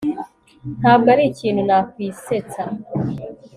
ntabwo 0.79 1.07
arikintu 1.15 1.61
nakwisetsa 1.67 2.61